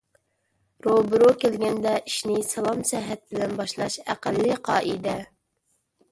روبىرو 0.85 1.25
كەلگەندە 1.41 1.91
ئىشنى 1.99 2.37
سالام- 2.51 2.81
سەھەت 2.91 3.21
بىلەن 3.33 3.53
باشلاش 3.59 3.97
ئەقەللىي 4.13 4.55
قائىدە. 4.69 5.15